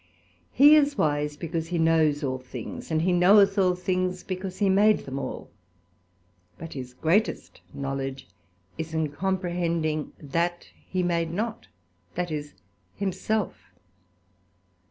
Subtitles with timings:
[0.51, 4.67] He is wise, because he knows all things; and he knoweth all things, because he
[4.67, 5.51] made them all:
[6.57, 8.27] but his greatest knowledge
[8.79, 11.67] is in comprehending that he made not,
[12.15, 12.55] that is,
[12.95, 13.69] himself.